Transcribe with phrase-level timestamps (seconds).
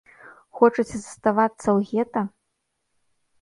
[0.59, 2.25] Хочаце заставацца ў гета?